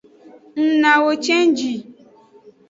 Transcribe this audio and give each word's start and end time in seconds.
Ng 0.61 0.71
nawo 0.81 1.11
cenji. 1.25 1.71